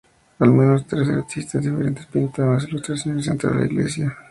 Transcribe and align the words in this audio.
Al 0.39 0.49
menos 0.51 0.87
tres 0.87 1.07
artistas 1.09 1.63
diferentes 1.63 2.07
pintaron 2.07 2.55
las 2.55 2.67
ilustraciones 2.67 3.27
dentro 3.27 3.51
de 3.51 3.55
la 3.59 3.65
iglesia. 3.67 4.17